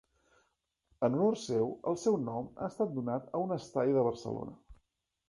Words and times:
En 1.07 1.17
honor 1.17 1.35
seu, 1.41 1.69
el 1.91 1.99
seu 2.03 2.17
nom 2.29 2.47
ha 2.55 2.71
estat 2.71 2.97
donat 2.97 3.29
a 3.33 3.43
un 3.45 3.55
estadi 3.57 3.95
de 3.99 4.07
Barcelona. 4.09 4.57